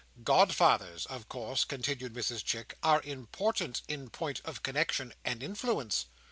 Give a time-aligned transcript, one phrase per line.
[0.23, 6.07] "Godfathers, of course," continued Mrs Chick, "are important in point of connexion and influence."